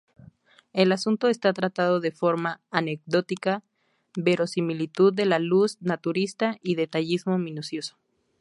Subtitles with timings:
[0.73, 3.61] El asunto está tratado de forma anecdótica,
[4.17, 7.99] verosimilitud de la luz naturalista, y detallismo minucioso.